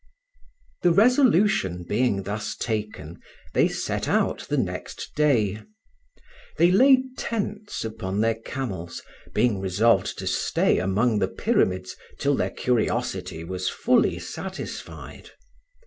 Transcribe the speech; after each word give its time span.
THE 0.81 0.89
resolution 0.91 1.83
being 1.83 2.23
thus 2.23 2.55
taken, 2.55 3.21
they 3.53 3.67
set 3.67 4.07
out 4.07 4.47
the 4.49 4.57
next 4.57 5.11
day. 5.15 5.61
They 6.57 6.71
laid 6.71 7.19
tents 7.19 7.85
upon 7.85 8.19
their 8.21 8.33
camels, 8.33 9.03
being 9.35 9.59
resolved 9.59 10.17
to 10.17 10.25
stay 10.25 10.79
among 10.79 11.19
the 11.19 11.27
Pyramids 11.27 11.95
till 12.17 12.35
their 12.35 12.49
curiosity 12.49 13.43
was 13.43 13.69
fully 13.69 14.17
satisfied. 14.17 15.33